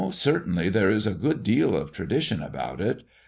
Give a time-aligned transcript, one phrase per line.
[0.09, 3.03] "Certainly there is a good deal of tradition about it.